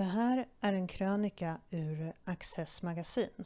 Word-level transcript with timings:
Det 0.00 0.04
här 0.04 0.48
är 0.60 0.72
en 0.72 0.86
krönika 0.86 1.60
ur 1.70 2.12
Access 2.24 2.82
magasin. 2.82 3.44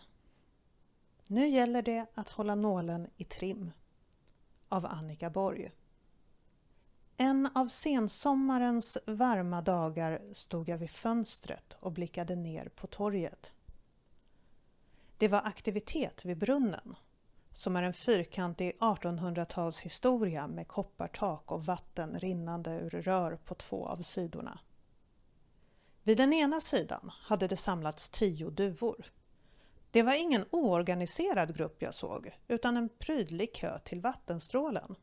Nu 1.26 1.48
gäller 1.48 1.82
det 1.82 2.06
att 2.14 2.30
hålla 2.30 2.54
nålen 2.54 3.10
i 3.16 3.24
trim 3.24 3.72
av 4.68 4.86
Annika 4.86 5.30
Borg. 5.30 5.70
En 7.16 7.48
av 7.54 7.66
sensommarens 7.66 8.98
varma 9.06 9.62
dagar 9.62 10.20
stod 10.32 10.68
jag 10.68 10.78
vid 10.78 10.90
fönstret 10.90 11.76
och 11.80 11.92
blickade 11.92 12.36
ner 12.36 12.68
på 12.68 12.86
torget. 12.86 13.52
Det 15.18 15.28
var 15.28 15.42
aktivitet 15.44 16.24
vid 16.24 16.38
brunnen, 16.38 16.96
som 17.52 17.76
är 17.76 17.82
en 17.82 17.92
fyrkantig 17.92 18.76
1800-talshistoria 18.80 20.48
med 20.48 20.68
koppartak 20.68 21.52
och 21.52 21.66
vatten 21.66 22.18
rinnande 22.18 22.70
ur 22.70 22.90
rör 22.90 23.36
på 23.36 23.54
två 23.54 23.86
av 23.86 24.02
sidorna. 24.02 24.58
Vid 26.06 26.16
den 26.16 26.32
ena 26.32 26.60
sidan 26.60 27.10
hade 27.22 27.46
det 27.46 27.56
samlats 27.56 28.08
tio 28.08 28.50
duvor. 28.50 29.12
Det 29.90 30.02
var 30.02 30.14
ingen 30.14 30.44
oorganiserad 30.50 31.56
grupp 31.56 31.82
jag 31.82 31.94
såg, 31.94 32.30
utan 32.48 32.76
en 32.76 32.88
prydlig 32.88 33.54
kö 33.54 33.78
till 33.78 34.00
vattenstrålen. 34.00 34.94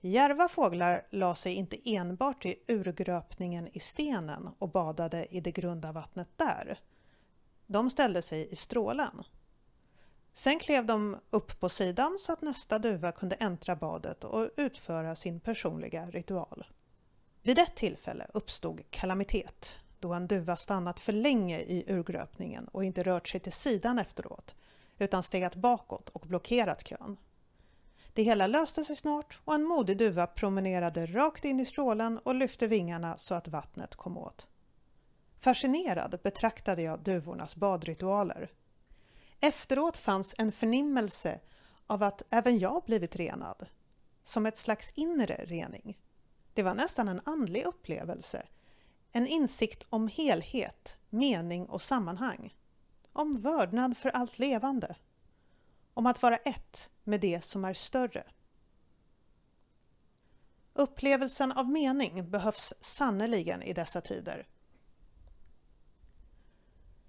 Järva 0.00 0.48
fåglar 0.48 1.06
la 1.10 1.34
sig 1.34 1.54
inte 1.54 1.76
enbart 1.84 2.46
i 2.46 2.54
urgröpningen 2.66 3.68
i 3.72 3.80
stenen 3.80 4.48
och 4.58 4.68
badade 4.68 5.26
i 5.30 5.40
det 5.40 5.52
grunda 5.52 5.92
vattnet 5.92 6.28
där. 6.36 6.78
De 7.66 7.90
ställde 7.90 8.22
sig 8.22 8.52
i 8.52 8.56
strålen. 8.56 9.22
Sen 10.32 10.58
klev 10.58 10.86
de 10.86 11.16
upp 11.30 11.60
på 11.60 11.68
sidan 11.68 12.16
så 12.18 12.32
att 12.32 12.42
nästa 12.42 12.78
duva 12.78 13.12
kunde 13.12 13.36
äntra 13.36 13.76
badet 13.76 14.24
och 14.24 14.50
utföra 14.56 15.16
sin 15.16 15.40
personliga 15.40 16.06
ritual. 16.06 16.66
Vid 17.42 17.58
ett 17.58 17.76
tillfälle 17.76 18.26
uppstod 18.34 18.80
kalamitet 18.90 19.78
då 20.02 20.12
en 20.12 20.26
duva 20.26 20.56
stannat 20.56 21.00
för 21.00 21.12
länge 21.12 21.58
i 21.58 21.84
urgröpningen 21.88 22.68
och 22.68 22.84
inte 22.84 23.02
rört 23.02 23.28
sig 23.28 23.40
till 23.40 23.52
sidan 23.52 23.98
efteråt 23.98 24.54
utan 24.98 25.22
stegat 25.22 25.54
bakåt 25.54 26.08
och 26.08 26.20
blockerat 26.20 26.84
kön. 26.84 27.16
Det 28.12 28.22
hela 28.22 28.46
löste 28.46 28.84
sig 28.84 28.96
snart 28.96 29.40
och 29.44 29.54
en 29.54 29.64
modig 29.64 29.98
duva 29.98 30.26
promenerade 30.26 31.06
rakt 31.06 31.44
in 31.44 31.60
i 31.60 31.66
strålen 31.66 32.18
och 32.18 32.34
lyfte 32.34 32.66
vingarna 32.66 33.16
så 33.16 33.34
att 33.34 33.48
vattnet 33.48 33.96
kom 33.96 34.18
åt. 34.18 34.48
Fascinerad 35.40 36.20
betraktade 36.22 36.82
jag 36.82 37.02
duvornas 37.02 37.56
badritualer. 37.56 38.50
Efteråt 39.40 39.96
fanns 39.96 40.34
en 40.38 40.52
förnimmelse 40.52 41.40
av 41.86 42.02
att 42.02 42.22
även 42.30 42.58
jag 42.58 42.82
blivit 42.86 43.16
renad, 43.16 43.66
som 44.22 44.46
ett 44.46 44.56
slags 44.56 44.92
inre 44.94 45.44
rening. 45.44 45.98
Det 46.54 46.62
var 46.62 46.74
nästan 46.74 47.08
en 47.08 47.20
andlig 47.24 47.64
upplevelse, 47.64 48.46
en 49.12 49.26
insikt 49.26 49.86
om 49.90 50.08
helhet, 50.08 50.96
mening 51.10 51.66
och 51.66 51.82
sammanhang. 51.82 52.54
Om 53.12 53.32
vördnad 53.40 53.96
för 53.96 54.08
allt 54.08 54.38
levande. 54.38 54.96
Om 55.94 56.06
att 56.06 56.22
vara 56.22 56.36
ett 56.36 56.90
med 57.04 57.20
det 57.20 57.44
som 57.44 57.64
är 57.64 57.74
större. 57.74 58.24
Upplevelsen 60.74 61.52
av 61.52 61.68
mening 61.68 62.30
behövs 62.30 62.74
sannerligen 62.80 63.62
i 63.62 63.72
dessa 63.72 64.00
tider. 64.00 64.48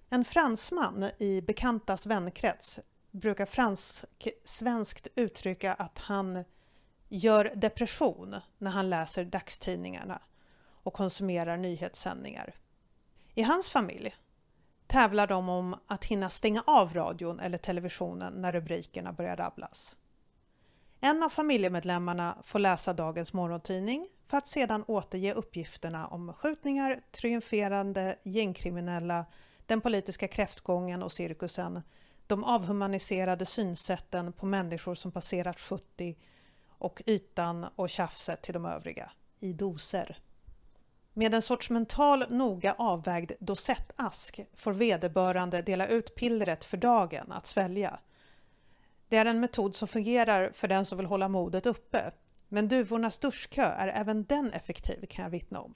En 0.10 0.26
fransman 0.26 1.10
i 1.20 1.42
bekantas 1.42 2.06
vänkrets 2.06 2.80
brukar 3.12 3.46
fransk-svenskt 3.46 5.08
uttrycka 5.16 5.74
att 5.74 5.98
han 6.00 6.44
gör 7.10 7.52
depression 7.56 8.36
när 8.58 8.72
han 8.72 8.90
läser 8.90 9.26
dagstidningarna 9.26 10.22
och 10.84 10.94
konsumerar 10.94 11.58
nyhetssändningar. 11.58 12.56
I 13.34 13.42
hans 13.42 13.70
familj 13.70 14.16
tävlar 14.88 15.28
de 15.28 15.50
om 15.50 15.76
att 15.88 16.06
hinna 16.06 16.30
stänga 16.30 16.64
av 16.68 16.94
radion 16.94 17.40
eller 17.40 17.58
televisionen 17.58 18.34
när 18.34 18.52
rubrikerna 18.52 19.14
börjar 19.14 19.36
rabblas. 19.36 19.98
En 21.00 21.24
av 21.24 21.30
familjemedlemmarna 21.30 22.38
får 22.44 22.60
läsa 22.60 22.94
dagens 22.94 23.34
morgontidning 23.34 24.08
för 24.28 24.38
att 24.38 24.48
sedan 24.48 24.84
återge 24.88 25.34
uppgifterna 25.34 26.08
om 26.08 26.34
skjutningar, 26.34 27.02
triumferande 27.12 28.20
gängkriminella, 28.24 29.26
den 29.66 29.82
politiska 29.82 30.28
kräftgången 30.28 31.04
och 31.04 31.12
cirkusen, 31.12 31.82
de 32.28 32.44
avhumaniserade 32.44 33.46
synsätten 33.46 34.34
på 34.34 34.46
människor 34.46 34.96
som 34.96 35.12
passerat 35.12 35.60
70 35.60 36.18
och 36.68 37.02
ytan 37.06 37.66
och 37.76 37.90
tjafset 37.90 38.42
till 38.42 38.54
de 38.54 38.66
övriga, 38.66 39.12
i 39.40 39.54
doser. 39.54 40.18
Med 41.14 41.34
en 41.34 41.42
sorts 41.42 41.70
mental 41.70 42.26
noga 42.30 42.76
avvägd 42.78 43.32
dosettask 43.40 44.40
får 44.56 44.74
vederbörande 44.74 45.62
dela 45.62 45.88
ut 45.88 46.16
pillret 46.16 46.66
för 46.66 46.78
dagen 46.78 47.32
att 47.32 47.48
svälja. 47.48 48.00
Det 49.10 49.18
är 49.18 49.26
en 49.26 49.40
metod 49.40 49.76
som 49.76 49.88
fungerar 49.88 50.52
för 50.54 50.68
den 50.68 50.86
som 50.86 50.98
vill 50.98 51.08
hålla 51.08 51.28
modet 51.28 51.66
uppe. 51.66 52.12
Men 52.50 52.68
duvornas 52.68 53.20
duschkö 53.20 53.64
är 53.64 53.88
även 53.88 54.24
den 54.24 54.54
effektiv 54.54 55.06
kan 55.10 55.24
jag 55.24 55.30
vittna 55.30 55.62
om. 55.62 55.76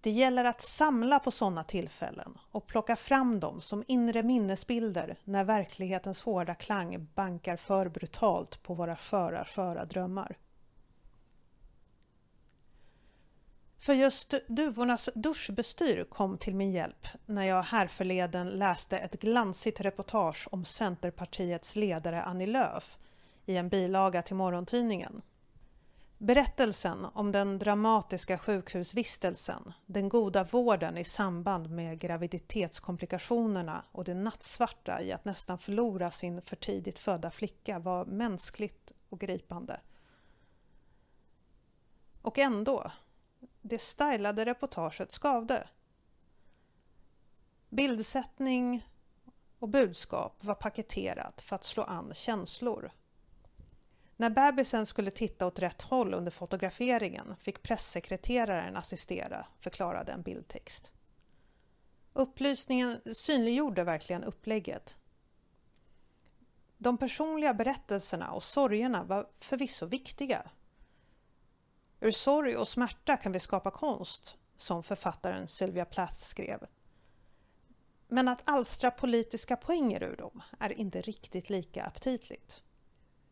Det 0.00 0.10
gäller 0.10 0.44
att 0.44 0.60
samla 0.60 1.18
på 1.18 1.30
sådana 1.30 1.64
tillfällen 1.64 2.38
och 2.50 2.66
plocka 2.66 2.96
fram 2.96 3.40
dem 3.40 3.60
som 3.60 3.84
inre 3.86 4.22
minnesbilder 4.22 5.18
när 5.24 5.44
verklighetens 5.44 6.22
hårda 6.22 6.54
klang 6.54 7.08
bankar 7.14 7.56
för 7.56 7.88
brutalt 7.88 8.62
på 8.62 8.74
våra 8.74 8.96
sköra, 8.96 9.44
sköra 9.44 9.84
drömmar. 9.84 10.36
För 13.78 13.94
just 13.94 14.34
duvornas 14.46 15.08
duschbestyr 15.14 16.04
kom 16.04 16.38
till 16.38 16.54
min 16.54 16.72
hjälp 16.72 17.06
när 17.26 17.42
jag 17.42 17.62
härförleden 17.62 18.50
läste 18.50 18.98
ett 18.98 19.20
glansigt 19.20 19.80
reportage 19.80 20.48
om 20.50 20.64
Centerpartiets 20.64 21.76
ledare 21.76 22.22
Annie 22.22 22.46
Lööf 22.46 22.98
i 23.46 23.56
en 23.56 23.68
bilaga 23.68 24.22
till 24.22 24.36
morgontidningen. 24.36 25.22
Berättelsen 26.18 27.04
om 27.14 27.32
den 27.32 27.58
dramatiska 27.58 28.38
sjukhusvistelsen, 28.38 29.72
den 29.86 30.08
goda 30.08 30.44
vården 30.44 30.98
i 30.98 31.04
samband 31.04 31.70
med 31.70 31.98
graviditetskomplikationerna 31.98 33.84
och 33.92 34.04
det 34.04 34.14
nattsvarta 34.14 35.02
i 35.02 35.12
att 35.12 35.24
nästan 35.24 35.58
förlora 35.58 36.10
sin 36.10 36.42
för 36.42 36.56
tidigt 36.56 36.98
födda 36.98 37.30
flicka 37.30 37.78
var 37.78 38.04
mänskligt 38.04 38.92
och 39.08 39.20
gripande. 39.20 39.80
Och 42.22 42.38
ändå, 42.38 42.90
det 43.68 43.78
stylade 43.78 44.44
reportaget 44.44 45.12
skavde. 45.12 45.68
Bildsättning 47.68 48.88
och 49.58 49.68
budskap 49.68 50.44
var 50.44 50.54
paketerat 50.54 51.42
för 51.42 51.56
att 51.56 51.64
slå 51.64 51.82
an 51.82 52.14
känslor. 52.14 52.90
När 54.16 54.30
bebisen 54.30 54.86
skulle 54.86 55.10
titta 55.10 55.46
åt 55.46 55.58
rätt 55.58 55.82
håll 55.82 56.14
under 56.14 56.30
fotograferingen 56.30 57.36
fick 57.36 57.62
pressekreteraren 57.62 58.76
assistera, 58.76 59.46
förklarade 59.58 60.12
en 60.12 60.22
bildtext. 60.22 60.92
Upplysningen 62.12 63.00
synliggjorde 63.14 63.84
verkligen 63.84 64.24
upplägget. 64.24 64.96
De 66.78 66.98
personliga 66.98 67.54
berättelserna 67.54 68.32
och 68.32 68.42
sorgerna 68.42 69.04
var 69.04 69.26
förvisso 69.38 69.86
viktiga 69.86 70.50
Ur 72.00 72.10
sorg 72.10 72.56
och 72.56 72.68
smärta 72.68 73.16
kan 73.16 73.32
vi 73.32 73.40
skapa 73.40 73.70
konst, 73.70 74.38
som 74.56 74.82
författaren 74.82 75.48
Sylvia 75.48 75.84
Plath 75.84 76.18
skrev. 76.18 76.66
Men 78.08 78.28
att 78.28 78.42
alstra 78.44 78.90
politiska 78.90 79.56
poänger 79.56 80.02
ur 80.02 80.16
dem 80.16 80.42
är 80.58 80.78
inte 80.78 81.02
riktigt 81.02 81.50
lika 81.50 81.84
aptitligt. 81.84 82.62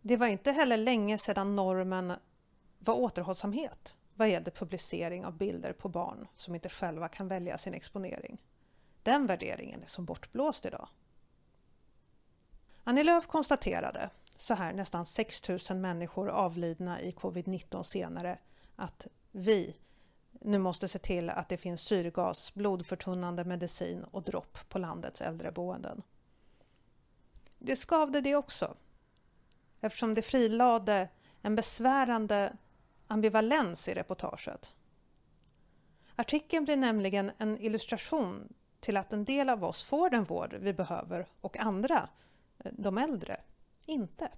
Det 0.00 0.16
var 0.16 0.26
inte 0.26 0.53
heller 0.53 0.76
länge 0.76 1.19
sedan 1.19 1.53
normen 1.53 2.12
var 2.78 2.94
återhållsamhet 2.94 3.97
vad 4.16 4.31
gällde 4.31 4.50
publicering 4.50 5.25
av 5.25 5.37
bilder 5.37 5.72
på 5.72 5.88
barn 5.88 6.28
som 6.34 6.55
inte 6.55 6.69
själva 6.69 7.09
kan 7.09 7.28
välja 7.28 7.59
sin 7.59 7.75
exponering. 7.75 8.43
Den 9.02 9.26
värderingen 9.26 9.82
är 9.82 9.87
som 9.87 10.05
bortblåst 10.05 10.67
idag. 10.67 10.88
Annie 12.85 13.05
Lööf 13.05 13.26
konstaterade, 13.26 14.11
så 14.37 14.55
här 14.55 14.73
nästan 14.73 15.06
6 15.06 15.49
000 15.49 15.58
människor 15.79 16.29
avlidna 16.29 17.00
i 17.00 17.11
covid-19 17.11 17.82
senare, 17.82 18.38
att 18.76 19.06
vi 19.32 19.76
nu 20.40 20.58
måste 20.58 20.88
se 20.88 20.99
till 20.99 21.31
att 21.31 21.49
det 21.49 21.56
finns 21.56 21.82
syrgas, 21.82 22.55
blodförtunnande 22.55 23.44
medicin 23.44 24.05
och 24.05 24.23
dropp 24.23 24.58
på 24.69 24.78
landets 24.78 25.20
äldreboenden. 25.20 26.02
Det 27.58 27.76
skavde 27.76 28.20
det 28.20 28.37
också 28.37 28.76
eftersom 29.81 30.14
det 30.14 30.23
frilade 30.23 31.08
en 31.43 31.55
besvärande 31.55 32.56
ambivalens 33.06 33.88
i 33.88 33.94
reportaget. 33.94 34.73
Artikeln 36.17 36.64
blir 36.64 36.76
nämligen 36.76 37.31
en 37.38 37.58
illustration 37.58 38.55
till 38.81 38.96
att 38.96 39.12
en 39.12 39.25
del 39.25 39.49
av 39.49 39.64
oss 39.64 39.84
får 39.84 40.11
den 40.11 40.25
vård 40.25 40.55
vi 40.61 40.73
behöver 40.73 41.26
och 41.40 41.56
andra, 41.56 42.08
eh, 42.58 42.73
de 42.78 42.99
äldre, 42.99 43.40
inte. 43.87 44.28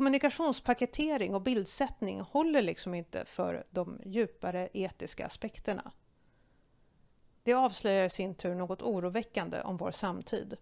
Kommunikationspaketering 0.00 1.34
och 1.34 1.42
bildsättning 1.42 2.20
håller 2.20 2.62
liksom 2.62 2.94
inte 2.94 3.24
för 3.24 3.64
de 3.70 4.00
djupare 4.04 4.68
etiska 4.72 5.26
aspekterna. 5.26 5.92
Det 7.42 7.52
avslöjar 7.52 8.04
i 8.04 8.10
sin 8.10 8.34
tur 8.34 8.54
något 8.54 8.82
oroväckande 8.82 9.60
om 9.60 9.76
vår 9.76 9.90
samtid. 9.90 10.56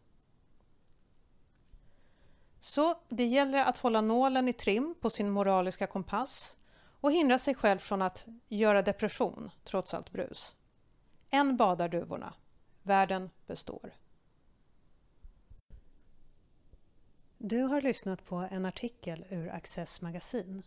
Så 2.60 3.00
det 3.08 3.26
gäller 3.26 3.58
att 3.58 3.78
hålla 3.78 4.00
nålen 4.00 4.48
i 4.48 4.52
trim 4.52 4.94
på 5.00 5.10
sin 5.10 5.30
moraliska 5.30 5.86
kompass 5.86 6.56
och 7.00 7.12
hindra 7.12 7.38
sig 7.38 7.54
själv 7.54 7.78
från 7.78 8.02
att 8.02 8.26
göra 8.48 8.82
depression 8.82 9.50
trots 9.64 9.94
allt 9.94 10.10
brus. 10.10 10.56
En 11.30 11.56
badar 11.56 11.88
duvorna. 11.88 12.34
Världen 12.82 13.30
består. 13.46 13.92
Du 17.40 17.62
har 17.62 17.80
lyssnat 17.80 18.24
på 18.24 18.36
en 18.50 18.64
artikel 18.64 19.24
ur 19.30 19.48
Access 19.48 20.00
magasin. 20.00 20.62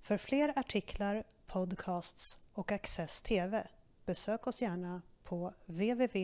För 0.00 0.18
fler 0.18 0.58
artiklar, 0.58 1.24
podcasts 1.46 2.38
och 2.52 2.72
Access 2.72 3.22
TV 3.22 3.68
besök 4.04 4.46
oss 4.46 4.62
gärna 4.62 5.02
på 5.24 5.52
www.access.se 5.66 6.22